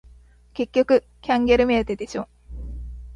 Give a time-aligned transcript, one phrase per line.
[0.55, 2.27] 結局キャンギャル目当てでしょ